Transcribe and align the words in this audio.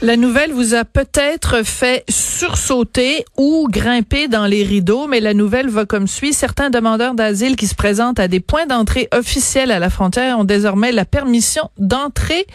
La 0.00 0.16
nouvelle 0.16 0.52
vous 0.52 0.74
a 0.74 0.84
peut-être 0.84 1.64
fait 1.64 2.04
sursauter 2.08 3.24
ou 3.36 3.66
grimper 3.68 4.28
dans 4.28 4.46
les 4.46 4.62
rideaux, 4.62 5.08
mais 5.08 5.18
la 5.18 5.34
nouvelle 5.34 5.68
va 5.68 5.86
comme 5.86 6.06
suit. 6.06 6.32
Certains 6.32 6.70
demandeurs 6.70 7.14
d'asile 7.14 7.56
qui 7.56 7.66
se 7.66 7.74
présentent 7.74 8.20
à 8.20 8.28
des 8.28 8.38
points 8.38 8.66
d'entrée 8.66 9.08
officiels 9.12 9.72
à 9.72 9.80
la 9.80 9.90
frontière 9.90 10.38
ont 10.38 10.44
désormais 10.44 10.92
la 10.92 11.04
permission 11.04 11.70
d'entrer 11.78 12.46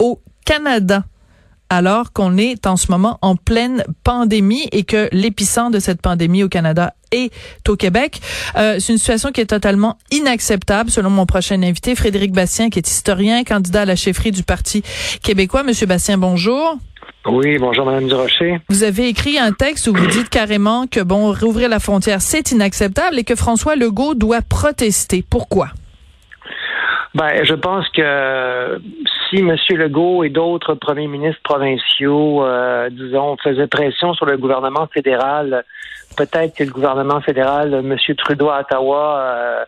au 0.00 0.20
Canada 0.44 1.04
alors 1.70 2.12
qu'on 2.12 2.36
est 2.36 2.66
en 2.66 2.76
ce 2.76 2.90
moment 2.90 3.18
en 3.22 3.36
pleine 3.36 3.84
pandémie 4.04 4.68
et 4.72 4.84
que 4.84 5.08
l'épicentre 5.12 5.72
de 5.72 5.78
cette 5.78 6.00
pandémie 6.00 6.42
au 6.42 6.48
Canada 6.48 6.94
est 7.12 7.32
au 7.68 7.76
Québec. 7.76 8.20
Euh, 8.56 8.76
c'est 8.78 8.92
une 8.92 8.98
situation 8.98 9.30
qui 9.32 9.40
est 9.40 9.46
totalement 9.46 9.98
inacceptable, 10.10 10.90
selon 10.90 11.10
mon 11.10 11.26
prochain 11.26 11.62
invité, 11.62 11.94
Frédéric 11.94 12.32
Bastien, 12.32 12.70
qui 12.70 12.78
est 12.78 12.88
historien, 12.88 13.44
candidat 13.44 13.82
à 13.82 13.84
la 13.84 13.96
chefferie 13.96 14.30
du 14.30 14.42
Parti 14.42 14.82
québécois. 15.22 15.62
Monsieur 15.62 15.86
Bastien, 15.86 16.18
bonjour. 16.18 16.78
Oui, 17.26 17.58
bonjour 17.58 17.84
Madame 17.84 18.06
Durocher. 18.06 18.60
Vous 18.68 18.84
avez 18.84 19.08
écrit 19.08 19.38
un 19.38 19.52
texte 19.52 19.86
où 19.88 19.94
vous 19.94 20.06
dites 20.06 20.30
carrément 20.30 20.86
que 20.86 21.00
bon, 21.00 21.32
rouvrir 21.32 21.68
la 21.68 21.78
frontière, 21.78 22.22
c'est 22.22 22.52
inacceptable 22.52 23.18
et 23.18 23.24
que 23.24 23.34
François 23.34 23.76
Legault 23.76 24.14
doit 24.14 24.40
protester. 24.40 25.24
Pourquoi? 25.28 25.68
Ben, 27.14 27.44
je 27.44 27.54
pense 27.54 27.86
que 27.88 28.80
si 29.28 29.36
M. 29.38 29.56
Legault 29.70 30.24
et 30.24 30.30
d'autres 30.30 30.74
premiers 30.74 31.06
ministres 31.06 31.42
provinciaux, 31.42 32.44
euh, 32.44 32.88
disons, 32.90 33.36
faisaient 33.42 33.66
pression 33.66 34.14
sur 34.14 34.26
le 34.26 34.36
gouvernement 34.36 34.86
fédéral, 34.86 35.64
peut-être 36.16 36.56
que 36.56 36.64
le 36.64 36.70
gouvernement 36.70 37.20
fédéral, 37.20 37.74
M. 37.74 37.96
Trudeau 38.16 38.48
à 38.48 38.60
Ottawa, 38.60 39.20
euh, 39.20 39.64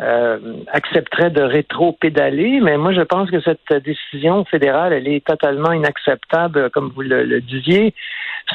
euh, 0.00 0.38
accepterait 0.72 1.30
de 1.30 1.42
rétro-pédaler, 1.42 2.60
mais 2.60 2.78
moi 2.78 2.92
je 2.94 3.02
pense 3.02 3.30
que 3.30 3.40
cette 3.42 3.84
décision 3.84 4.46
fédérale, 4.46 4.94
elle 4.94 5.06
est 5.06 5.24
totalement 5.26 5.72
inacceptable, 5.72 6.70
comme 6.70 6.90
vous 6.94 7.02
le, 7.02 7.40
disiez. 7.42 7.94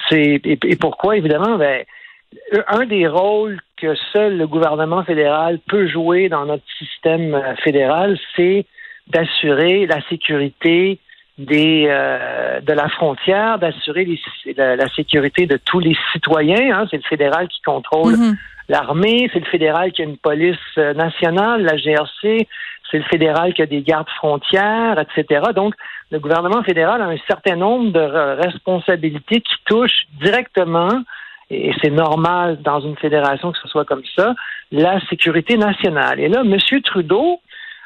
C'est 0.10 0.42
et, 0.44 0.58
et, 0.64 0.76
pourquoi? 0.76 1.18
Évidemment, 1.18 1.58
ben, 1.58 1.84
un 2.68 2.86
des 2.86 3.08
rôles 3.08 3.60
que 3.78 3.96
seul 4.14 4.38
le 4.38 4.48
gouvernement 4.48 5.04
fédéral 5.04 5.60
peut 5.68 5.88
jouer 5.88 6.30
dans 6.30 6.46
notre 6.46 6.66
système 6.78 7.36
euh, 7.36 7.56
fédéral, 7.58 8.18
c'est 8.36 8.66
d'assurer 9.08 9.86
la 9.86 10.02
sécurité 10.10 11.00
des 11.38 11.88
euh, 11.90 12.62
de 12.62 12.74
la 12.74 12.88
frontière, 12.90 13.60
d'assurer 13.60 14.08
la, 14.56 14.76
la, 14.76 14.88
sécurité 14.90 15.46
de 15.46 15.58
tous 15.58 15.80
les 15.80 15.96
citoyens. 16.14 16.80
Hein. 16.80 16.88
C'est 16.90 16.98
le 16.98 17.04
fédéral 17.04 17.48
qui 17.50 17.62
contrôle 17.62 18.14
mm-hmm. 18.14 18.36
l'armée, 18.70 19.30
c'est 19.34 19.40
le 19.40 19.46
fédéral 19.46 19.92
qui 19.92 20.02
a 20.02 20.06
une 20.06 20.18
police 20.18 20.56
euh, 20.78 20.94
nationale, 20.94 21.64
la 21.64 21.76
GRC, 21.76 22.48
c'est 22.90 22.98
le 22.98 23.04
fédéral 23.04 23.54
qui 23.54 23.62
a 23.62 23.66
des 23.66 23.82
gardes 23.82 24.10
frontières, 24.16 24.98
etc. 25.00 25.42
Donc, 25.54 25.74
le 26.12 26.20
gouvernement 26.20 26.64
fédéral 26.64 27.02
a 27.02 27.08
un 27.08 27.18
certain 27.28 27.56
nombre 27.58 27.92
de 27.92 28.00
responsabilités 28.00 29.42
qui 29.42 29.56
touchent 29.66 30.06
directement 30.22 31.02
et 31.50 31.74
c'est 31.82 31.92
normal 31.92 32.60
dans 32.62 32.80
une 32.80 32.96
fédération 32.98 33.52
que 33.52 33.58
ce 33.60 33.68
soit 33.68 33.86
comme 33.86 34.04
ça, 34.16 34.34
la 34.72 35.00
sécurité 35.08 35.58
nationale. 35.58 36.20
Et 36.20 36.28
là, 36.28 36.42
M. 36.42 36.58
Trudeau, 36.82 37.40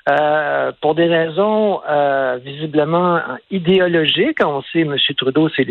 euh, 0.09 0.71
pour 0.81 0.95
des 0.95 1.07
raisons 1.07 1.81
euh, 1.89 2.39
visiblement 2.43 3.19
idéologiques, 3.51 4.39
on 4.43 4.61
sait 4.71 4.81
M. 4.81 4.95
Trudeau, 5.17 5.49
c'est 5.55 5.67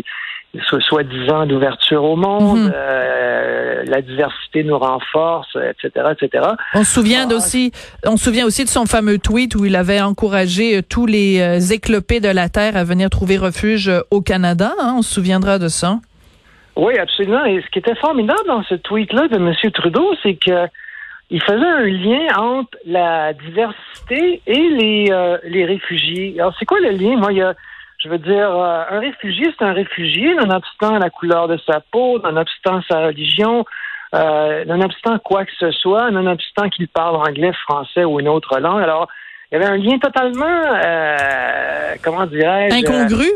soi-disant 0.81 1.45
d'ouverture 1.45 2.03
au 2.03 2.15
monde, 2.15 2.59
mhm. 2.59 2.73
euh, 2.73 3.83
la 3.85 4.01
diversité 4.01 4.63
nous 4.63 4.77
renforce, 4.77 5.55
etc., 5.55 6.07
etc. 6.11 6.43
On 6.73 6.83
se 6.83 6.93
souvient 6.93 7.27
ah, 7.29 7.35
aussi, 7.35 7.71
on 8.05 8.17
se 8.17 8.25
souvient 8.25 8.45
aussi 8.45 8.63
de 8.63 8.69
son 8.69 8.85
fameux 8.85 9.17
tweet 9.17 9.55
où 9.55 9.65
il 9.65 9.75
avait 9.75 10.01
encouragé 10.01 10.81
tous 10.83 11.05
les 11.05 11.73
éclopés 11.73 12.19
de 12.19 12.29
la 12.29 12.49
terre 12.49 12.77
à 12.77 12.83
venir 12.83 13.09
trouver 13.09 13.37
refuge 13.37 13.91
au 14.11 14.21
Canada. 14.21 14.71
Hein, 14.79 14.95
on 14.97 15.01
se 15.01 15.13
souviendra 15.13 15.59
de 15.59 15.67
ça. 15.67 15.99
Oui, 16.75 16.97
absolument. 16.97 17.43
Et 17.45 17.61
ce 17.61 17.69
qui 17.71 17.79
était 17.79 17.95
formidable 17.95 18.47
dans 18.47 18.63
ce 18.63 18.75
tweet-là 18.75 19.27
de 19.27 19.35
M. 19.35 19.53
Trudeau, 19.73 20.13
c'est 20.23 20.35
que 20.35 20.67
il 21.29 21.41
faisait 21.43 21.65
un 21.65 21.85
lien 21.85 22.27
entre 22.37 22.77
la 22.85 23.33
diversité 23.33 24.41
et 24.47 24.69
les, 24.69 25.07
euh, 25.11 25.37
les 25.43 25.65
réfugiés. 25.65 26.35
Alors, 26.39 26.53
c'est 26.57 26.65
quoi 26.65 26.79
le 26.79 26.89
lien? 26.89 27.17
Moi, 27.17 27.33
il 27.33 27.37
y 27.37 27.41
a, 27.41 27.53
je 27.99 28.09
veux 28.09 28.17
dire, 28.17 28.49
euh, 28.49 28.83
un 28.89 28.99
réfugié, 28.99 29.45
c'est 29.57 29.65
un 29.65 29.73
réfugié, 29.73 30.33
nonobstant 30.35 30.97
la 30.97 31.09
couleur 31.09 31.47
de 31.47 31.57
sa 31.67 31.81
peau, 31.91 32.19
nonobstant 32.19 32.81
sa 32.89 33.05
religion, 33.07 33.63
euh, 34.15 34.65
nonobstant 34.65 35.19
quoi 35.19 35.45
que 35.45 35.51
ce 35.59 35.71
soit, 35.71 36.09
nonobstant 36.09 36.69
qu'il 36.69 36.87
parle 36.87 37.15
anglais, 37.17 37.53
français 37.67 38.05
ou 38.05 38.19
une 38.19 38.27
autre 38.27 38.59
langue. 38.59 38.81
Alors, 38.81 39.07
il 39.51 39.59
y 39.59 39.61
avait 39.61 39.71
un 39.71 39.77
lien 39.77 39.99
totalement, 39.99 40.45
euh, 40.45 41.95
comment 42.03 42.25
dirais-je? 42.25 42.75
Incongru? 42.75 43.27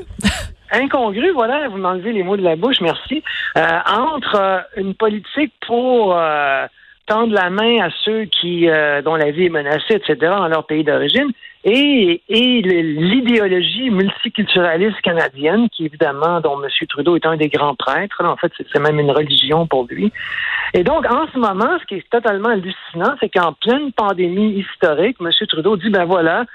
incongru, 0.72 1.32
voilà, 1.32 1.68
vous 1.68 1.78
m'enlevez 1.78 2.14
les 2.14 2.24
mots 2.24 2.38
de 2.38 2.42
la 2.42 2.56
bouche, 2.56 2.82
merci, 2.82 3.24
euh, 3.58 3.80
entre 3.88 4.36
euh, 4.36 4.60
une 4.78 4.96
politique 4.96 5.54
pour 5.68 6.18
euh, 6.18 6.66
tendre 7.06 7.34
la 7.34 7.50
main 7.50 7.86
à 7.86 7.90
ceux 8.04 8.26
qui 8.26 8.68
dont 9.04 9.16
la 9.16 9.32
vie 9.32 9.46
est 9.46 9.50
menacée, 9.50 9.96
etc., 9.96 10.16
dans 10.22 10.48
leur 10.48 10.66
pays 10.66 10.84
d'origine, 10.84 11.32
et, 11.66 12.22
et 12.28 12.62
l'idéologie 12.62 13.90
multiculturaliste 13.90 15.00
canadienne, 15.02 15.70
qui 15.70 15.86
évidemment, 15.86 16.42
dont 16.42 16.62
M. 16.62 16.70
Trudeau 16.90 17.16
est 17.16 17.26
un 17.26 17.38
des 17.38 17.48
grands 17.48 17.76
prêtres, 17.76 18.22
en 18.24 18.36
fait, 18.36 18.52
c'est 18.58 18.80
même 18.80 19.00
une 19.00 19.12
religion 19.12 19.66
pour 19.66 19.86
lui. 19.90 20.12
Et 20.74 20.84
donc, 20.84 21.06
en 21.06 21.26
ce 21.32 21.38
moment, 21.38 21.78
ce 21.80 21.86
qui 21.86 21.96
est 21.96 22.10
totalement 22.10 22.50
hallucinant, 22.50 23.16
c'est 23.20 23.30
qu'en 23.30 23.54
pleine 23.54 23.94
pandémie 23.94 24.60
historique, 24.60 25.18
M. 25.22 25.30
Trudeau 25.48 25.78
dit, 25.78 25.90
ben 25.90 26.04
voilà, 26.04 26.46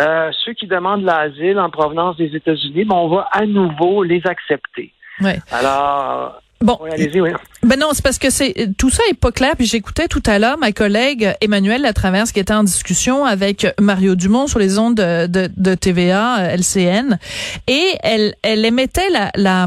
euh, 0.00 0.30
ceux 0.44 0.54
qui 0.54 0.66
demandent 0.66 1.04
l'asile 1.04 1.58
en 1.58 1.68
provenance 1.68 2.16
des 2.16 2.34
États-Unis, 2.34 2.84
ben, 2.84 2.96
on 2.96 3.08
va 3.08 3.28
à 3.32 3.44
nouveau 3.44 4.02
les 4.02 4.22
accepter. 4.26 4.92
Ouais. 5.20 5.38
Alors, 5.50 6.40
Bon, 6.60 6.78
oui. 6.80 7.32
Ben 7.62 7.78
non, 7.78 7.88
c'est 7.92 8.02
parce 8.02 8.18
que 8.18 8.30
c'est 8.30 8.68
tout 8.78 8.88
ça 8.90 9.02
est 9.10 9.14
pas 9.14 9.30
clair. 9.30 9.56
Puis 9.56 9.66
j'écoutais 9.66 10.08
tout 10.08 10.22
à 10.26 10.38
l'heure 10.38 10.56
ma 10.58 10.72
collègue 10.72 11.34
Emmanuelle 11.40 11.82
Latraverse 11.82 12.32
qui 12.32 12.40
était 12.40 12.54
en 12.54 12.64
discussion 12.64 13.26
avec 13.26 13.66
Mario 13.78 14.14
Dumont 14.14 14.46
sur 14.46 14.58
les 14.58 14.78
ondes 14.78 14.94
de, 14.94 15.26
de, 15.26 15.50
de 15.54 15.74
TVA 15.74 16.56
LCN, 16.56 17.18
et 17.66 17.94
elle 18.02 18.34
elle 18.42 18.64
émettait 18.64 19.10
la, 19.10 19.30
la 19.34 19.66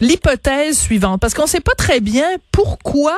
l'hypothèse 0.00 0.78
suivante, 0.78 1.20
parce 1.20 1.34
qu'on 1.34 1.42
ne 1.42 1.48
sait 1.48 1.60
pas 1.60 1.74
très 1.76 2.00
bien 2.00 2.26
pourquoi, 2.52 3.16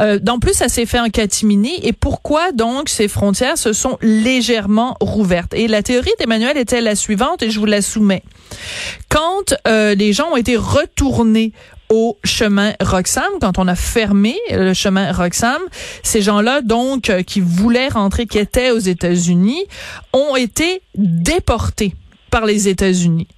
euh, 0.00 0.18
en 0.26 0.38
plus 0.38 0.54
ça 0.54 0.68
s'est 0.68 0.86
fait 0.86 0.98
en 0.98 1.10
catimini, 1.10 1.78
et 1.82 1.92
pourquoi 1.92 2.52
donc 2.52 2.88
ces 2.88 3.08
frontières 3.08 3.58
se 3.58 3.72
sont 3.72 3.98
légèrement 4.00 4.96
rouvertes. 5.00 5.52
Et 5.54 5.68
la 5.68 5.82
théorie 5.82 6.12
d'Emmanuel 6.18 6.56
était 6.56 6.80
la 6.80 6.96
suivante, 6.96 7.42
et 7.42 7.50
je 7.50 7.58
vous 7.60 7.66
la 7.66 7.82
soumets. 7.82 8.22
Quand 9.10 9.54
euh, 9.68 9.94
les 9.94 10.12
gens 10.12 10.30
ont 10.32 10.36
été 10.36 10.56
retournés 10.56 11.52
au 11.94 12.18
chemin 12.24 12.72
Roxham, 12.82 13.30
quand 13.40 13.56
on 13.58 13.68
a 13.68 13.76
fermé 13.76 14.36
le 14.50 14.74
chemin 14.74 15.12
Roxham, 15.12 15.62
ces 16.02 16.22
gens-là, 16.22 16.60
donc, 16.60 17.08
euh, 17.08 17.22
qui 17.22 17.38
voulaient 17.40 17.86
rentrer, 17.86 18.26
qui 18.26 18.38
étaient 18.38 18.72
aux 18.72 18.80
États-Unis, 18.80 19.62
ont 20.12 20.34
été 20.34 20.82
déportés 20.96 21.94
par 22.30 22.46
les 22.46 22.66
États-Unis. 22.66 23.28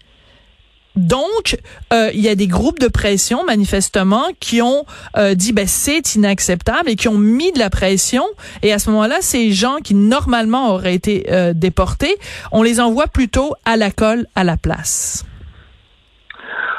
Donc, 0.97 1.59
euh, 1.93 2.11
il 2.15 2.21
y 2.21 2.31
a 2.31 2.35
des 2.35 2.47
groupes 2.47 2.79
de 2.79 2.89
pression, 2.89 3.45
manifestement, 3.45 4.25
qui 4.41 4.63
ont 4.63 4.87
euh, 5.19 5.35
dit 5.35 5.53
ben 5.53 5.67
c'est 5.69 6.15
inacceptable 6.15 6.89
et 6.89 6.97
qui 6.97 7.09
ont 7.09 7.19
mis 7.19 7.53
de 7.53 7.59
la 7.59 7.69
pression. 7.69 8.25
Et 8.63 8.73
à 8.73 8.79
ce 8.79 8.89
moment-là, 8.89 9.19
ces 9.21 9.53
gens 9.53 9.77
qui 9.85 9.93
normalement 9.93 10.73
auraient 10.73 10.95
été 10.95 11.27
déportés, 11.55 12.17
on 12.53 12.63
les 12.63 12.81
envoie 12.81 13.09
plutôt 13.09 13.53
à 13.67 13.77
la 13.77 13.91
colle 13.91 14.27
à 14.35 14.45
la 14.45 14.57
place. 14.57 15.27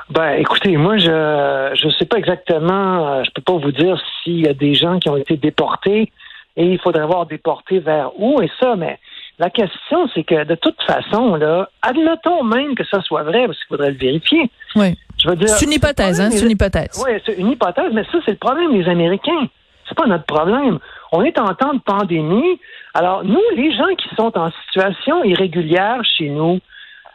Ben, 0.09 0.33
écoutez, 0.39 0.77
moi, 0.77 0.97
je 0.97 1.71
je 1.73 1.89
sais 1.97 2.05
pas 2.05 2.17
exactement. 2.17 3.23
Je 3.23 3.31
peux 3.31 3.41
pas 3.41 3.57
vous 3.57 3.71
dire 3.71 4.01
s'il 4.23 4.39
y 4.39 4.47
a 4.47 4.53
des 4.53 4.73
gens 4.73 4.99
qui 4.99 5.09
ont 5.09 5.17
été 5.17 5.35
déportés 5.37 6.11
et 6.55 6.65
il 6.65 6.79
faudrait 6.79 7.05
voir 7.05 7.25
déportés 7.25 7.79
vers 7.79 8.11
où 8.19 8.41
et 8.41 8.49
ça, 8.59 8.75
mais 8.75 8.99
la 9.39 9.51
question, 9.51 10.09
c'est 10.13 10.23
que 10.23 10.43
de 10.43 10.55
toute 10.55 10.81
façon, 10.83 11.35
là, 11.35 11.69
admettons 11.83 12.43
même 12.43 12.73
que 12.73 12.83
ça 12.85 13.01
soit 13.01 13.23
vrai, 13.23 13.45
parce 13.45 13.57
qu'il 13.59 13.67
faudrait 13.67 13.91
le 13.91 13.97
vérifier. 13.97 14.49
Oui. 14.75 14.97
Je 15.19 15.29
veux 15.29 15.35
dire. 15.35 15.49
C'est 15.49 15.65
une 15.65 15.73
hypothèse, 15.73 16.19
hein, 16.19 16.29
c'est 16.31 16.43
une 16.43 16.51
hypothèse. 16.51 17.03
Oui, 17.05 17.11
c'est 17.25 17.37
une 17.37 17.51
hypothèse, 17.51 17.91
mais 17.93 18.03
ça, 18.05 18.17
c'est 18.25 18.31
le 18.31 18.37
problème 18.37 18.73
des 18.73 18.89
Américains. 18.89 19.47
C'est 19.87 19.95
pas 19.95 20.07
notre 20.07 20.25
problème. 20.25 20.79
On 21.11 21.23
est 21.23 21.39
en 21.39 21.53
temps 21.53 21.73
de 21.73 21.79
pandémie. 21.79 22.59
Alors, 22.93 23.23
nous, 23.23 23.41
les 23.55 23.71
gens 23.75 23.93
qui 23.97 24.09
sont 24.15 24.35
en 24.37 24.51
situation 24.65 25.23
irrégulière 25.23 26.01
chez 26.17 26.29
nous, 26.29 26.59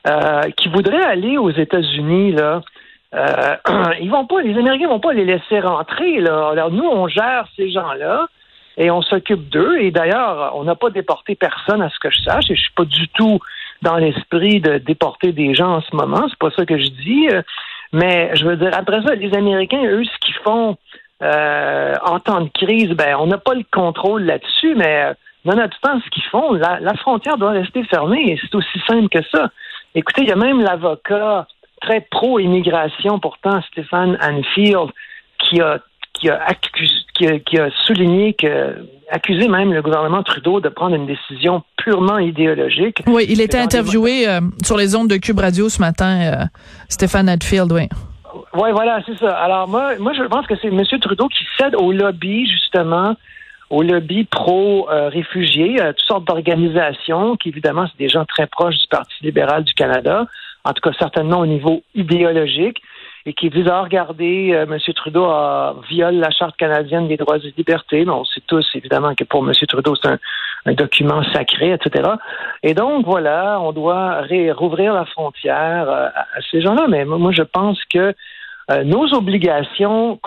euh, 0.06 0.42
qui 0.56 0.68
voudraient 0.68 1.04
aller 1.04 1.36
aux 1.36 1.50
États-Unis, 1.50 2.32
là, 2.32 2.62
euh, 3.14 3.56
ils 4.00 4.10
vont 4.10 4.26
pas, 4.26 4.40
les 4.40 4.56
Américains 4.58 4.88
vont 4.88 5.00
pas 5.00 5.12
les 5.12 5.24
laisser 5.24 5.60
rentrer. 5.60 6.20
Là. 6.20 6.50
Alors 6.52 6.70
nous, 6.70 6.84
on 6.84 7.08
gère 7.08 7.46
ces 7.56 7.70
gens-là 7.70 8.26
et 8.76 8.90
on 8.90 9.02
s'occupe 9.02 9.48
d'eux. 9.48 9.78
Et 9.80 9.90
d'ailleurs, 9.90 10.52
on 10.56 10.64
n'a 10.64 10.74
pas 10.74 10.90
déporté 10.90 11.34
personne 11.34 11.82
à 11.82 11.90
ce 11.90 11.98
que 11.98 12.10
je 12.10 12.22
sache. 12.22 12.50
Et 12.50 12.56
je 12.56 12.62
suis 12.62 12.74
pas 12.74 12.84
du 12.84 13.08
tout 13.08 13.38
dans 13.82 13.96
l'esprit 13.96 14.60
de 14.60 14.78
déporter 14.78 15.32
des 15.32 15.54
gens 15.54 15.76
en 15.76 15.80
ce 15.82 15.94
moment. 15.94 16.26
C'est 16.28 16.38
pas 16.38 16.50
ça 16.50 16.64
que 16.64 16.78
je 16.78 16.88
dis. 16.88 17.28
Mais 17.92 18.30
je 18.34 18.44
veux 18.46 18.56
dire, 18.56 18.70
après 18.72 19.02
ça, 19.02 19.14
les 19.14 19.34
Américains, 19.34 19.84
eux, 19.84 20.04
ce 20.04 20.18
qu'ils 20.20 20.34
font 20.36 20.76
euh, 21.22 21.94
en 22.04 22.18
temps 22.20 22.40
de 22.40 22.48
crise, 22.48 22.90
ben, 22.90 23.16
on 23.18 23.26
n'a 23.26 23.38
pas 23.38 23.54
le 23.54 23.64
contrôle 23.70 24.22
là-dessus, 24.22 24.74
mais 24.74 25.12
nonobstant 25.44 26.00
ce 26.04 26.10
qu'ils 26.10 26.24
font, 26.24 26.52
la, 26.52 26.80
la 26.80 26.94
frontière 26.94 27.36
doit 27.36 27.50
rester 27.50 27.84
fermée. 27.84 28.38
C'est 28.40 28.54
aussi 28.54 28.80
simple 28.88 29.08
que 29.08 29.22
ça. 29.30 29.50
Écoutez, 29.94 30.22
il 30.22 30.28
y 30.28 30.32
a 30.32 30.36
même 30.36 30.62
l'avocat 30.62 31.46
très 31.82 32.00
pro-immigration, 32.10 33.18
pourtant, 33.18 33.60
Stéphane 33.70 34.16
Anfield, 34.22 34.90
qui 35.38 35.60
a 35.60 35.80
qui 36.14 36.28
a, 36.28 37.38
qui 37.40 37.58
a, 37.58 37.70
souligné 37.86 38.34
que, 38.34 38.86
accusé 39.10 39.48
même 39.48 39.72
le 39.72 39.82
gouvernement 39.82 40.22
Trudeau 40.22 40.60
de 40.60 40.68
prendre 40.68 40.94
une 40.94 41.06
décision 41.06 41.62
purement 41.76 42.18
idéologique. 42.18 43.02
Oui, 43.06 43.26
il 43.28 43.40
était 43.40 43.58
interviewé 43.58 44.28
euh, 44.28 44.40
sur 44.62 44.76
les 44.76 44.94
ondes 44.94 45.08
de 45.08 45.16
Cube 45.16 45.40
Radio 45.40 45.68
ce 45.68 45.80
matin, 45.80 46.20
euh, 46.20 46.44
Stéphane 46.88 47.28
Hadfield, 47.28 47.72
oui. 47.72 47.88
Oui, 48.54 48.70
voilà, 48.72 49.00
c'est 49.04 49.18
ça. 49.18 49.36
Alors 49.36 49.68
moi, 49.68 49.96
moi, 49.98 50.12
je 50.12 50.22
pense 50.24 50.46
que 50.46 50.54
c'est 50.60 50.68
M. 50.68 50.82
Trudeau 51.00 51.28
qui 51.28 51.44
cède 51.58 51.74
au 51.74 51.92
lobby, 51.92 52.46
justement, 52.46 53.16
au 53.70 53.82
lobby 53.82 54.24
pro-réfugiés, 54.24 55.80
euh, 55.80 55.92
toutes 55.92 56.06
sortes 56.06 56.24
d'organisations, 56.26 57.36
qui 57.36 57.48
évidemment, 57.48 57.86
c'est 57.88 57.98
des 57.98 58.08
gens 58.08 58.24
très 58.26 58.46
proches 58.46 58.78
du 58.78 58.86
Parti 58.88 59.14
libéral 59.22 59.64
du 59.64 59.74
Canada, 59.74 60.26
en 60.64 60.72
tout 60.72 60.80
cas 60.80 60.96
certainement 60.98 61.40
au 61.40 61.46
niveau 61.46 61.82
idéologique 61.94 62.80
et 63.24 63.34
qui 63.34 63.50
disent 63.50 63.68
à 63.68 63.82
regarder, 63.82 64.52
euh, 64.52 64.64
M. 64.64 64.78
Trudeau 64.94 65.28
viole 65.88 66.16
la 66.16 66.30
Charte 66.30 66.56
canadienne 66.56 67.06
des 67.06 67.16
droits 67.16 67.38
et 67.38 67.54
libertés. 67.56 68.04
on 68.08 68.24
sait 68.24 68.42
tous, 68.46 68.66
évidemment, 68.74 69.14
que 69.14 69.24
pour 69.24 69.46
M. 69.46 69.52
Trudeau, 69.68 69.94
c'est 69.94 70.08
un, 70.08 70.18
document 70.74 71.22
sacré, 71.32 71.72
etc. 71.72 72.10
Et 72.62 72.74
donc, 72.74 73.04
voilà, 73.04 73.60
on 73.60 73.72
doit 73.72 74.22
rouvrir 74.54 74.94
la 74.94 75.04
frontière 75.04 75.88
euh, 75.88 76.08
à, 76.14 76.40
ces 76.50 76.60
gens-là. 76.60 76.86
Mais 76.88 77.04
moi, 77.04 77.32
je 77.32 77.42
pense 77.42 77.78
que 77.92 78.14
euh, 78.70 78.84
nos 78.84 79.12
obligations, 79.12 80.20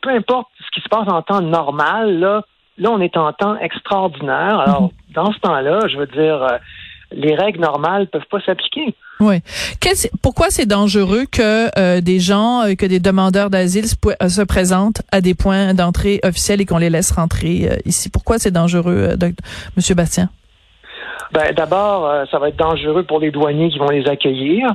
peu 0.00 0.10
importe 0.10 0.48
ce 0.64 0.70
qui 0.72 0.80
se 0.80 0.88
passe 0.88 1.08
en 1.08 1.22
temps 1.22 1.40
normal, 1.40 2.18
là, 2.18 2.42
là, 2.78 2.90
on 2.90 3.00
est 3.00 3.16
en 3.16 3.32
temps 3.32 3.56
extraordinaire. 3.58 4.60
Alors, 4.60 4.82
mhm. 4.82 4.90
dans 5.14 5.32
ce 5.32 5.38
temps-là, 5.40 5.86
je 5.88 5.96
veux 5.98 6.06
dire, 6.06 6.58
les 7.12 7.34
règles 7.34 7.60
normales 7.60 8.08
peuvent 8.08 8.26
pas 8.30 8.40
s'appliquer. 8.40 8.94
Oui. 9.20 9.36
pourquoi 10.22 10.50
c'est 10.50 10.66
dangereux 10.66 11.24
que 11.30 11.70
euh, 11.78 12.00
des 12.02 12.20
gens, 12.20 12.62
euh, 12.62 12.74
que 12.74 12.84
des 12.84 13.00
demandeurs 13.00 13.48
d'asile 13.48 13.84
euh, 13.84 14.28
se, 14.28 14.42
présentent 14.42 15.00
à 15.10 15.22
des 15.22 15.34
points 15.34 15.72
d'entrée 15.72 16.20
officiels 16.22 16.60
et 16.60 16.66
qu'on 16.66 16.78
les 16.78 16.90
laisse 16.90 17.12
rentrer 17.12 17.80
ici? 17.86 18.10
Pourquoi 18.10 18.38
c'est 18.38 18.50
dangereux, 18.50 19.14
Monsieur 19.76 19.94
Bastien? 19.94 20.28
Ben, 21.32 21.52
d'abord, 21.54 22.26
ça 22.30 22.38
va 22.38 22.48
être 22.48 22.56
dangereux 22.56 23.02
pour 23.04 23.20
les 23.20 23.30
douaniers 23.30 23.70
qui 23.70 23.78
vont 23.78 23.88
les 23.88 24.06
accueillir. 24.06 24.74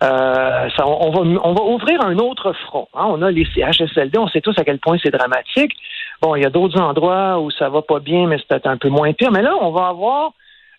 Ça, 0.00 0.86
on, 0.86 1.10
va, 1.10 1.20
on 1.44 1.52
va 1.52 1.62
ouvrir 1.62 2.02
un 2.04 2.16
autre 2.16 2.54
front. 2.66 2.88
Hein. 2.94 3.06
On 3.08 3.20
a 3.22 3.30
les 3.30 3.44
CHSLD, 3.44 4.16
on 4.18 4.28
sait 4.28 4.40
tous 4.40 4.58
à 4.58 4.64
quel 4.64 4.78
point 4.78 4.96
c'est 5.02 5.10
dramatique. 5.10 5.72
Bon, 6.22 6.36
il 6.36 6.42
y 6.42 6.46
a 6.46 6.50
d'autres 6.50 6.80
endroits 6.80 7.38
où 7.40 7.50
ça 7.50 7.68
va 7.68 7.82
pas 7.82 7.98
bien, 7.98 8.26
mais 8.26 8.38
c'est 8.48 8.66
un 8.66 8.76
peu 8.76 8.88
moins 8.88 9.12
pire. 9.12 9.30
Mais 9.30 9.42
là, 9.42 9.54
on 9.60 9.72
va 9.72 9.88
avoir 9.88 10.32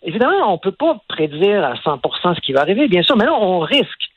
Évidemment, 0.03 0.50
on 0.50 0.53
ne 0.53 0.57
peut 0.57 0.71
pas 0.71 0.98
prédire 1.07 1.63
à 1.63 1.74
100% 1.75 2.36
ce 2.36 2.42
qui 2.42 2.53
va 2.53 2.62
arriver, 2.62 2.88
bien 2.88 3.03
sûr, 3.03 3.15
mais 3.18 3.25
là, 3.25 3.33
on 3.33 3.59
risque. 3.59 4.09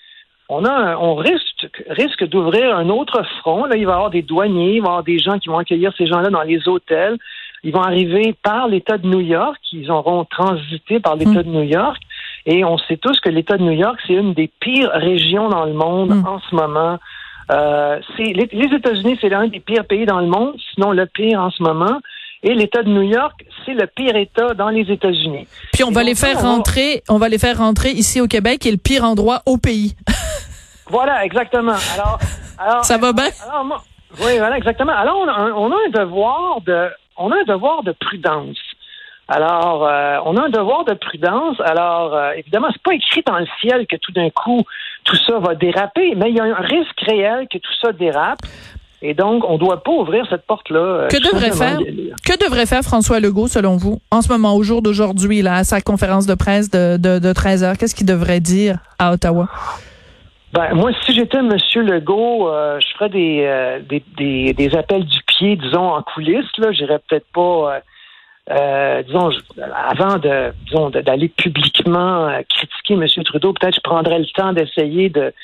On, 0.48 0.64
a, 0.64 0.96
on 0.96 1.14
risque, 1.14 1.66
risque 1.88 2.24
d'ouvrir 2.24 2.76
un 2.76 2.88
autre 2.90 3.22
front. 3.40 3.64
Là, 3.64 3.76
il 3.76 3.86
va 3.86 3.92
y 3.92 3.94
avoir 3.94 4.10
des 4.10 4.22
douaniers, 4.22 4.76
il 4.76 4.82
va 4.82 4.86
y 4.86 4.90
avoir 4.90 5.02
des 5.02 5.18
gens 5.18 5.38
qui 5.38 5.48
vont 5.48 5.58
accueillir 5.58 5.92
ces 5.96 6.06
gens-là 6.06 6.30
dans 6.30 6.42
les 6.42 6.68
hôtels. 6.68 7.16
Ils 7.62 7.72
vont 7.72 7.82
arriver 7.82 8.34
par 8.42 8.68
l'État 8.68 8.98
de 8.98 9.06
New 9.06 9.20
York, 9.20 9.58
ils 9.72 9.90
auront 9.90 10.26
transité 10.26 11.00
par 11.00 11.16
l'État 11.16 11.42
de 11.42 11.48
New 11.48 11.62
York. 11.62 11.96
Et 12.44 12.62
on 12.62 12.76
sait 12.76 12.98
tous 12.98 13.18
que 13.20 13.30
l'État 13.30 13.56
de 13.56 13.62
New 13.62 13.72
York, 13.72 13.98
c'est 14.06 14.12
une 14.12 14.34
des 14.34 14.50
pires 14.60 14.90
régions 14.92 15.48
dans 15.48 15.64
le 15.64 15.72
monde 15.72 16.14
mm. 16.14 16.26
en 16.26 16.40
ce 16.40 16.54
moment. 16.54 16.98
Euh, 17.50 18.00
les 18.18 18.74
États-Unis, 18.74 19.18
c'est 19.20 19.30
l'un 19.30 19.48
des 19.48 19.60
pires 19.60 19.86
pays 19.86 20.04
dans 20.04 20.20
le 20.20 20.26
monde, 20.26 20.54
sinon 20.74 20.92
le 20.92 21.06
pire 21.06 21.40
en 21.40 21.50
ce 21.50 21.62
moment. 21.62 22.00
Et 22.44 22.52
l'État 22.52 22.82
de 22.82 22.90
New 22.90 23.02
York, 23.02 23.42
c'est 23.64 23.72
le 23.72 23.86
pire 23.86 24.14
État 24.16 24.52
dans 24.52 24.68
les 24.68 24.82
États-Unis. 24.82 25.48
Puis 25.72 25.82
on 25.82 25.90
va 25.90 26.02
les 26.02 26.14
faire 26.14 26.42
rentrer, 26.42 27.02
on 27.08 27.16
va 27.16 27.30
les 27.30 27.38
faire 27.38 27.56
rentrer 27.56 27.90
ici 27.90 28.20
au 28.20 28.26
Québec, 28.26 28.60
qui 28.60 28.68
est 28.68 28.72
le 28.72 28.76
pire 28.76 29.02
endroit 29.02 29.40
au 29.46 29.56
pays. 29.56 29.96
voilà, 30.90 31.24
exactement. 31.24 31.76
Alors, 31.94 32.18
alors 32.58 32.84
ça 32.84 32.98
va 32.98 33.14
bien? 33.14 33.30
oui, 34.20 34.38
voilà, 34.38 34.58
exactement. 34.58 34.92
Alors 34.92 35.16
on 35.16 35.26
a, 35.26 35.32
un, 35.32 35.52
on 35.52 35.72
a 35.72 35.76
un 35.86 36.04
devoir 36.04 36.60
de, 36.60 36.90
on 37.16 37.32
a 37.32 37.36
un 37.36 37.44
devoir 37.44 37.82
de 37.82 37.92
prudence. 37.92 38.58
Alors, 39.26 39.86
euh, 39.86 40.18
on 40.26 40.36
a 40.36 40.42
un 40.42 40.50
devoir 40.50 40.84
de 40.84 40.92
prudence. 40.92 41.56
Alors, 41.60 42.14
euh, 42.14 42.32
évidemment, 42.32 42.68
c'est 42.70 42.82
pas 42.82 42.92
écrit 42.92 43.22
dans 43.26 43.38
le 43.38 43.46
ciel 43.58 43.86
que 43.86 43.96
tout 43.96 44.12
d'un 44.12 44.28
coup 44.28 44.64
tout 45.04 45.16
ça 45.26 45.38
va 45.38 45.54
déraper, 45.54 46.14
mais 46.14 46.30
il 46.30 46.36
y 46.36 46.40
a 46.40 46.44
un 46.44 46.54
risque 46.54 47.00
réel 47.00 47.46
que 47.50 47.58
tout 47.58 47.72
ça 47.80 47.92
dérape. 47.92 48.40
Et 49.06 49.12
donc, 49.12 49.44
on 49.46 49.54
ne 49.54 49.58
doit 49.58 49.82
pas 49.82 49.92
ouvrir 49.92 50.26
cette 50.30 50.46
porte-là. 50.46 50.80
Euh, 50.80 51.08
que 51.08 51.22
devrait 51.22 51.52
faire 51.52 51.76
que 51.78 52.42
devrait 52.42 52.64
faire 52.64 52.80
François 52.80 53.20
Legault, 53.20 53.48
selon 53.48 53.76
vous, 53.76 54.00
en 54.10 54.22
ce 54.22 54.32
moment, 54.32 54.56
au 54.56 54.62
jour 54.62 54.80
d'aujourd'hui, 54.80 55.42
là, 55.42 55.56
à 55.56 55.64
sa 55.64 55.82
conférence 55.82 56.26
de 56.26 56.34
presse 56.34 56.70
de, 56.70 56.96
de, 56.96 57.32
13 57.34 57.64
heures? 57.64 57.76
Qu'est-ce 57.76 57.94
qu'il 57.94 58.06
devrait 58.06 58.40
dire 58.40 58.78
à 58.98 59.12
Ottawa? 59.12 59.46
Ben, 60.54 60.72
moi, 60.72 60.90
si 61.04 61.12
j'étais 61.12 61.36
M. 61.36 61.50
Legault, 61.82 62.48
euh, 62.48 62.80
je 62.80 62.86
ferais 62.94 63.10
euh, 63.14 63.80
des, 63.80 64.02
des, 64.16 64.54
des, 64.54 64.74
appels 64.74 65.04
du 65.04 65.18
pied, 65.26 65.56
disons, 65.56 65.92
en 65.92 66.02
coulisses. 66.02 66.56
Là, 66.56 66.72
j'irais 66.72 66.98
peut-être 67.06 67.26
pas, 67.34 67.80
disons, 69.02 69.28
avant 69.86 70.16
de, 70.16 70.54
disons, 70.64 70.88
d'aller 70.88 71.28
publiquement 71.28 72.30
critiquer 72.48 72.94
M. 72.94 73.06
Trudeau, 73.22 73.52
peut-être 73.52 73.74
je 73.74 73.82
prendrais 73.82 74.18
le 74.18 74.26
temps 74.34 74.54
d'essayer 74.54 75.10
de 75.10 75.34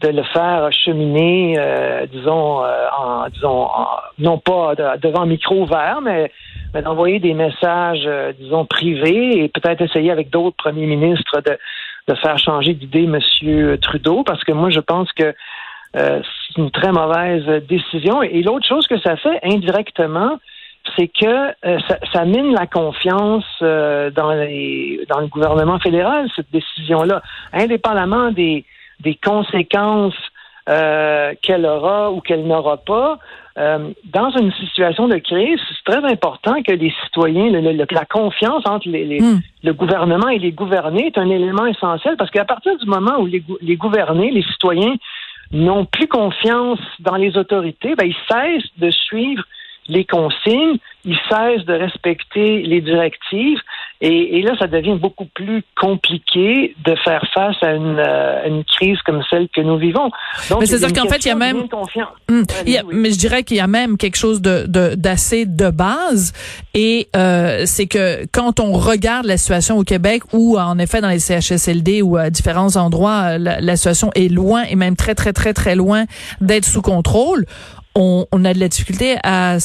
de 0.00 0.08
le 0.08 0.22
faire 0.24 0.70
cheminer, 0.72 1.54
euh, 1.58 2.06
disons, 2.06 2.64
euh, 2.64 2.86
en, 2.98 3.28
disons, 3.28 3.68
non 4.18 4.38
pas 4.38 4.74
devant 5.00 5.24
micro 5.26 5.62
ouvert, 5.62 6.00
mais, 6.02 6.30
d'envoyer 6.82 7.20
des 7.20 7.34
messages, 7.34 8.02
euh, 8.04 8.32
disons, 8.38 8.64
privés 8.64 9.44
et 9.44 9.48
peut-être 9.48 9.80
essayer 9.80 10.10
avec 10.10 10.30
d'autres 10.30 10.56
premiers 10.56 10.86
ministres 10.86 11.40
de, 11.46 11.56
de 12.08 12.14
faire 12.16 12.36
changer 12.38 12.74
d'idée 12.74 13.04
M. 13.04 13.78
Trudeau, 13.78 14.24
parce 14.24 14.42
que 14.42 14.52
moi, 14.52 14.70
je 14.70 14.80
pense 14.80 15.10
que 15.12 15.34
c'est 15.96 16.58
une 16.58 16.72
très 16.72 16.90
mauvaise 16.90 17.46
décision. 17.68 18.20
Et, 18.24 18.42
l'autre 18.42 18.66
chose 18.66 18.88
que 18.88 18.98
ça 18.98 19.16
fait 19.16 19.38
indirectement, 19.44 20.40
c'est 20.96 21.06
que 21.06 21.52
ça, 21.62 21.98
ça, 22.12 22.24
mine 22.24 22.52
la 22.52 22.66
confiance 22.66 23.44
dans, 23.60 24.32
les, 24.32 25.06
dans 25.08 25.20
le 25.20 25.28
gouvernement 25.28 25.78
fédéral, 25.78 26.26
cette 26.34 26.50
décision-là, 26.50 27.22
indépendamment 27.52 28.32
des, 28.32 28.64
des 29.00 29.14
conséquences 29.14 30.14
euh, 30.68 31.34
qu'elle 31.42 31.66
aura 31.66 32.10
ou 32.10 32.20
qu'elle 32.20 32.46
n'aura 32.46 32.78
pas. 32.78 33.18
Euh, 33.56 33.90
dans 34.12 34.30
une 34.30 34.50
situation 34.52 35.08
de 35.08 35.18
crise, 35.18 35.60
c'est 35.68 35.92
très 35.92 36.10
important 36.10 36.62
que 36.62 36.72
les 36.72 36.92
citoyens, 37.04 37.50
la 37.50 38.04
confiance 38.06 38.62
entre 38.66 38.88
hmm. 38.88 39.40
le 39.62 39.72
gouvernement 39.72 40.28
et 40.28 40.38
les 40.38 40.52
gouvernés 40.52 41.06
est 41.06 41.18
un 41.18 41.28
élément 41.28 41.66
essentiel 41.66 42.16
parce 42.16 42.30
qu'à 42.30 42.44
partir 42.44 42.76
du 42.78 42.86
moment 42.86 43.18
où 43.20 43.26
les, 43.26 43.44
les 43.60 43.76
gouvernés, 43.76 44.30
les 44.30 44.42
citoyens 44.42 44.94
n'ont 45.52 45.84
plus 45.84 46.08
confiance 46.08 46.80
dans 46.98 47.16
les 47.16 47.36
autorités, 47.36 47.94
ben, 47.94 48.06
ils 48.06 48.16
cessent 48.28 48.70
de 48.78 48.90
suivre 48.90 49.44
les 49.88 50.04
consignes, 50.04 50.78
ils 51.04 51.18
cessent 51.28 51.64
de 51.66 51.74
respecter 51.74 52.62
les 52.62 52.80
directives 52.80 53.60
et, 54.06 54.42
là, 54.42 54.52
ça 54.58 54.66
devient 54.66 54.98
beaucoup 55.00 55.24
plus 55.34 55.62
compliqué 55.80 56.74
de 56.84 56.94
faire 57.04 57.24
face 57.32 57.56
à 57.62 57.72
une, 57.72 57.98
euh, 57.98 58.46
une 58.46 58.62
crise 58.64 58.98
comme 59.06 59.22
celle 59.30 59.48
que 59.48 59.62
nous 59.62 59.78
vivons. 59.78 60.10
Donc, 60.50 60.60
mais 60.60 60.66
c'est-à-dire 60.66 61.02
qu'en 61.02 61.08
fait, 61.08 61.24
il 61.24 61.28
y 61.28 61.30
a 61.30 61.36
même, 61.36 61.64
hum, 62.28 62.44
mais 62.92 63.10
je 63.10 63.18
dirais 63.18 63.44
qu'il 63.44 63.56
y 63.56 63.60
a 63.60 63.66
même 63.66 63.96
quelque 63.96 64.16
chose 64.16 64.42
de 64.42 64.66
d'assez 64.94 65.46
de, 65.46 65.70
base, 65.70 66.34
et 66.74 67.08
euh, 67.16 67.62
c'est 67.64 67.86
que 67.86 68.26
quand 68.30 68.60
on 68.60 68.72
regarde 68.72 69.24
la 69.24 69.38
situation 69.38 69.78
au 69.78 69.84
Québec, 69.84 70.22
où 70.34 70.58
en 70.58 70.78
effet 70.78 71.00
dans 71.00 71.08
les 71.08 71.20
CHSLD 71.20 72.02
ou 72.02 72.18
à 72.18 72.28
différents 72.28 72.76
endroits, 72.76 73.38
la, 73.38 73.60
la 73.60 73.76
situation 73.76 74.10
est 74.14 74.30
loin 74.30 74.64
et 74.64 74.76
même 74.76 74.96
très 74.96 75.14
très 75.14 75.32
très 75.32 75.54
très 75.54 75.76
loin 75.76 76.04
d'être 76.42 76.66
sous 76.66 76.82
contrôle 76.82 77.46
on, 77.94 78.44
a 78.44 78.54
de 78.54 78.58
la 78.58 78.68
difficulté 78.68 79.16
à, 79.22 79.56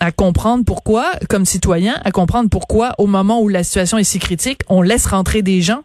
à 0.00 0.12
comprendre 0.12 0.64
pourquoi, 0.64 1.06
comme 1.28 1.44
citoyen, 1.44 1.94
à 2.04 2.10
comprendre 2.10 2.48
pourquoi, 2.50 2.92
au 2.98 3.06
moment 3.06 3.40
où 3.40 3.48
la 3.48 3.64
situation 3.64 3.98
est 3.98 4.04
si 4.04 4.18
critique, 4.18 4.60
on 4.68 4.82
laisse 4.82 5.06
rentrer 5.06 5.42
des 5.42 5.60
gens. 5.60 5.82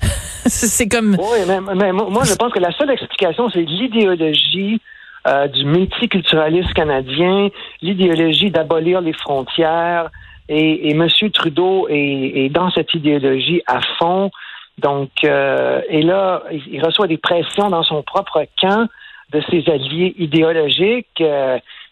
c'est 0.46 0.88
comme. 0.88 1.16
Oui, 1.18 1.38
mais, 1.46 1.92
moi, 1.92 2.24
je 2.24 2.34
pense 2.34 2.52
que 2.52 2.58
la 2.58 2.72
seule 2.72 2.90
explication, 2.90 3.48
c'est 3.50 3.62
l'idéologie 3.62 4.80
euh, 5.26 5.46
du 5.48 5.64
multiculturalisme 5.64 6.72
canadien, 6.72 7.48
l'idéologie 7.82 8.50
d'abolir 8.50 9.00
les 9.00 9.12
frontières. 9.12 10.10
Et, 10.48 10.88
et 10.88 10.90
M. 10.92 11.06
Trudeau 11.32 11.86
est, 11.88 12.44
est, 12.44 12.48
dans 12.48 12.70
cette 12.70 12.92
idéologie 12.94 13.62
à 13.66 13.80
fond. 13.98 14.30
Donc, 14.78 15.10
euh, 15.22 15.80
et 15.88 16.02
là, 16.02 16.42
il 16.50 16.84
reçoit 16.84 17.06
des 17.06 17.18
pressions 17.18 17.68
dans 17.68 17.84
son 17.84 18.02
propre 18.02 18.44
camp 18.60 18.88
de 19.32 19.40
ses 19.50 19.70
alliés 19.70 20.14
idéologiques 20.18 21.22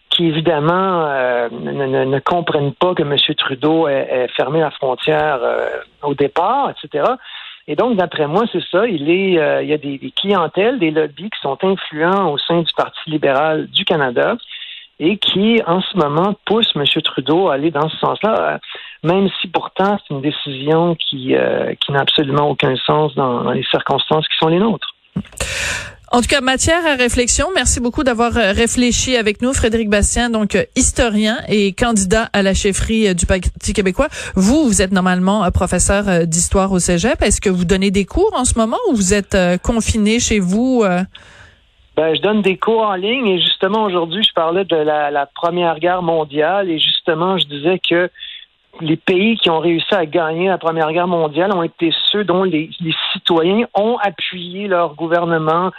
qui 0.09 0.25
évidemment 0.25 1.07
ne, 1.51 2.05
ne, 2.05 2.19
comprennent 2.19 2.73
pas 2.73 2.93
que 2.95 3.03
M. 3.03 3.15
Trudeau 3.37 3.87
ait, 3.87 4.27
fermé 4.35 4.59
la 4.59 4.71
frontière 4.71 5.39
au 6.01 6.13
départ, 6.15 6.71
etc. 6.71 7.05
Et 7.67 7.75
donc, 7.75 7.95
d'après 7.95 8.27
moi, 8.27 8.45
c'est 8.51 8.63
ça. 8.71 8.87
Il 8.87 9.09
est, 9.09 9.63
il 9.63 9.69
y 9.69 9.73
a 9.73 9.77
des, 9.77 10.11
clientèles, 10.15 10.79
des 10.79 10.91
lobbies 10.91 11.29
qui 11.29 11.39
sont 11.41 11.57
influents 11.63 12.31
au 12.31 12.37
sein 12.39 12.61
du 12.61 12.73
Parti 12.75 13.09
libéral 13.09 13.67
du 13.67 13.85
Canada 13.85 14.35
et 14.99 15.17
qui, 15.17 15.61
en 15.65 15.81
ce 15.81 15.97
moment, 15.97 16.35
pousse 16.45 16.69
M. 16.75 16.83
Trudeau 17.03 17.47
à 17.47 17.53
aller 17.53 17.71
dans 17.71 17.87
ce 17.89 17.97
sens-là, 17.97 18.53
euh, 18.53 18.57
même 19.03 19.29
si 19.39 19.47
pourtant 19.47 19.97
c'est 19.97 20.13
une 20.13 20.21
décision 20.21 20.95
qui, 20.95 21.35
euh, 21.35 21.73
qui 21.75 21.91
n'a 21.91 22.01
absolument 22.01 22.49
aucun 22.49 22.75
sens 22.75 23.15
dans, 23.15 23.49
les 23.51 23.63
circonstances 23.63 24.27
qui 24.27 24.37
sont 24.37 24.49
les 24.49 24.59
nôtres. 24.59 24.93
En 26.11 26.21
tout 26.21 26.27
cas, 26.27 26.41
matière 26.41 26.85
à 26.87 26.95
réflexion. 26.95 27.47
Merci 27.53 27.79
beaucoup 27.79 28.03
d'avoir 28.03 28.35
euh, 28.35 28.51
réfléchi 28.51 29.15
avec 29.15 29.41
nous, 29.43 29.53
Frédéric 29.53 29.89
Bastien, 29.89 30.31
donc 30.31 30.57
historien 30.75 31.37
et 31.47 31.73
candidat 31.73 32.29
à 32.33 32.41
la 32.41 32.55
chefferie 32.55 33.13
du 33.13 33.27
Parti 33.27 33.73
québécois. 33.73 34.07
Vous, 34.35 34.63
vous 34.63 34.81
êtes 34.81 34.91
normalement 34.91 35.49
professeur 35.51 36.25
d'histoire 36.25 36.71
au 36.71 36.79
Cégep. 36.79 37.21
Est-ce 37.21 37.39
que 37.39 37.49
vous 37.49 37.65
donnez 37.65 37.91
des 37.91 38.05
cours 38.05 38.31
en 38.35 38.45
ce 38.45 38.57
moment 38.57 38.77
ou 38.89 38.95
vous 38.95 39.13
êtes 39.13 39.37
confiné 39.61 40.19
chez 40.19 40.39
vous? 40.39 40.83
Ben, 41.99 42.15
je 42.15 42.21
donne 42.21 42.41
des 42.41 42.55
cours 42.55 42.83
en 42.83 42.95
ligne 42.95 43.27
et 43.27 43.41
justement 43.41 43.83
aujourd'hui, 43.83 44.23
je 44.23 44.31
parlais 44.33 44.63
de 44.63 44.77
la, 44.77 45.25
Première 45.35 45.79
Guerre 45.79 46.01
mondiale 46.01 46.69
et 46.69 46.79
justement, 46.79 47.37
je 47.37 47.45
disais 47.45 47.77
que 47.77 48.09
les 48.79 48.95
pays 48.95 49.35
qui 49.35 49.49
ont 49.49 49.59
réussi 49.59 49.93
à 49.93 50.05
gagner 50.05 50.47
la 50.47 50.57
Première 50.57 50.93
Guerre 50.93 51.09
mondiale 51.09 51.51
ont 51.51 51.61
été 51.61 51.91
ceux 52.09 52.23
dont 52.23 52.43
les 52.43 52.69
citoyens 53.11 53.67
ont 53.73 53.97
appuyé 53.97 54.69
leur 54.69 54.95
gouvernement, 54.95 55.71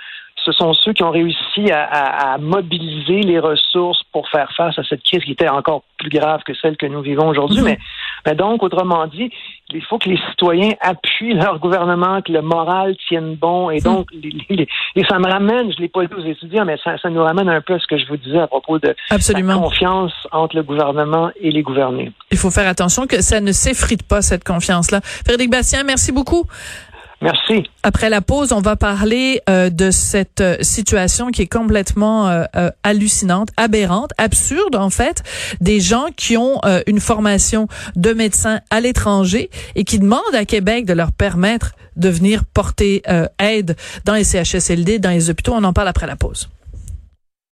ce 0.45 0.53
sont 0.53 0.73
ceux 0.75 0.93
qui 0.93 1.03
ont 1.03 1.11
réussi 1.11 1.71
à, 1.71 2.39
mobiliser 2.39 3.21
les 3.21 3.39
ressources 3.39 4.03
pour 4.13 4.29
faire 4.29 4.51
face 4.57 4.79
à 4.79 4.83
cette 4.85 5.03
crise 5.03 5.23
qui 5.25 5.33
était 5.33 5.49
encore 5.49 5.83
plus 5.99 6.11
grave 6.11 6.41
que 6.45 6.53
celle 6.55 6.77
que 6.77 6.87
nous 6.87 7.03
vivons 7.03 7.29
aujourd'hui. 7.29 7.61
Mhm. 7.61 7.77
mais, 8.27 8.35
donc, 8.35 8.63
autrement 8.63 9.07
dit, 9.07 9.31
il 9.73 9.83
faut 9.85 9.99
que 9.99 10.09
les 10.09 10.19
citoyens 10.31 10.73
appuient 10.81 11.35
leur 11.35 11.59
gouvernement, 11.59 12.23
que 12.23 12.33
le 12.33 12.43
moral 12.43 12.97
tienne 13.09 13.35
bon. 13.35 13.71
Et 13.71 13.79
mhm. 13.79 13.83
donc, 13.83 14.07
et 14.13 15.05
ça 15.09 15.19
me 15.19 15.31
ramène, 15.31 15.71
je 15.73 15.77
ne 15.77 15.83
l'ai 15.83 15.89
pas 15.89 16.05
dit 16.05 16.15
aux 16.15 16.25
étudiants, 16.25 16.65
mais 16.65 16.77
ça, 16.83 16.97
nous 17.11 17.23
ramène 17.23 17.49
un 17.49 17.61
peu 17.61 17.75
à 17.75 17.79
ce 17.79 17.87
que 17.87 17.99
je 17.99 18.07
vous 18.07 18.17
disais 18.17 18.41
à 18.41 18.47
propos 18.47 18.79
de 18.79 18.95
la 19.11 19.55
confiance 19.55 20.13
entre 20.33 20.57
le 20.57 20.63
gouvernement 20.63 21.31
et 21.41 21.51
les 21.51 21.63
gouvernés. 21.63 22.13
Il 22.31 22.39
faut 22.39 22.51
faire 22.51 22.69
attention 22.69 23.07
que 23.07 23.21
ça 23.21 23.41
ne 23.41 23.53
s'effrite 23.53 24.03
pas, 24.07 24.23
cette 24.23 24.45
confiance-là. 24.45 25.01
Frédéric 25.03 25.51
Bastien, 25.51 25.85
merci 25.85 26.13
beaucoup. 26.13 26.47
Merci. 27.23 27.69
Après 27.83 28.09
la 28.09 28.23
pause, 28.23 28.53
on 28.53 28.61
va 28.61 28.77
parler 28.77 29.43
euh, 29.51 29.69
de 29.69 29.91
cette 29.91 30.41
euh, 30.41 30.57
situation 30.63 31.31
qui 31.31 31.43
est 31.43 31.53
complètement 31.53 32.29
euh, 32.29 32.71
hallucinante, 32.83 33.51
aberrante, 33.59 34.13
absurde 34.17 34.75
en 34.75 34.89
fait, 34.89 35.23
des 35.61 35.81
gens 35.81 36.07
qui 36.17 36.37
ont 36.37 36.61
une 36.87 37.01
formation 37.01 37.69
de 37.97 38.13
médecin 38.13 38.61
à 38.71 38.81
l'étranger 38.81 39.51
et 39.75 39.85
qui 39.85 39.99
demandent 39.99 40.35
à 40.35 40.45
Québec 40.45 40.87
de 40.87 40.93
leur 40.93 41.13
permettre 41.13 41.73
de 41.97 42.09
venir 42.09 42.45
porter 42.45 43.03
aide 43.39 43.77
dans 44.05 44.15
les 44.15 44.25
CHSLD, 44.25 44.99
dans 44.99 45.11
les 45.11 45.31
hôpitaux. 45.31 45.53
On 45.55 45.65
en 45.65 45.73
parle 45.73 45.89
après 45.89 46.07
la 46.07 46.17
pause. 46.17 46.49